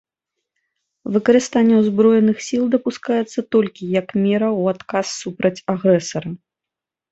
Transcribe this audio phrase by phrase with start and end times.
[1.17, 6.29] Выкарыстанне ўзброеных сіл дапускаецца толькі як мера ў адказ супраць агрэсара.